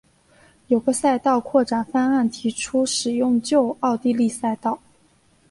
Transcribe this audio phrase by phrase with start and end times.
[0.65, 4.79] 有个赛道扩展方案提出使用旧奥地利赛道。